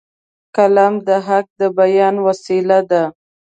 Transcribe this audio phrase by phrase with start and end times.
[0.55, 3.03] قلم د حق د بیان وسیله ده